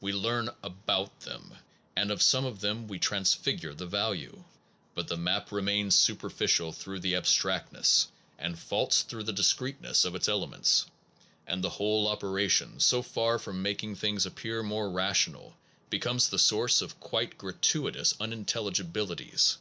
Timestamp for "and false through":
8.38-9.24